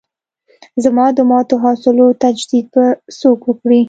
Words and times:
زما 0.83 1.05
د 1.17 1.19
ماتو 1.29 1.55
حوصلو 1.63 2.07
تجدید 2.23 2.65
به 2.73 2.85
څوک 3.19 3.39
وکړي. 3.45 3.79